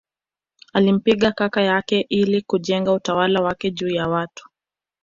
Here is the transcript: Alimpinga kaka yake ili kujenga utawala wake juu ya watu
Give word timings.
Alimpinga 0.73 1.31
kaka 1.31 1.61
yake 1.61 1.99
ili 2.09 2.41
kujenga 2.41 2.93
utawala 2.93 3.41
wake 3.41 3.71
juu 3.71 3.89
ya 3.89 4.07
watu 4.07 4.49